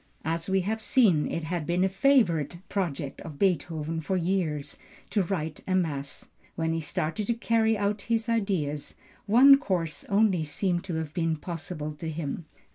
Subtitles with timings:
[0.25, 4.79] As we have seen, it had been a favorite project of Beethoven for years
[5.11, 6.27] to write a mass.
[6.55, 8.95] When he started to carry out his ideas,
[9.27, 12.45] one course only seems to have been possible to him.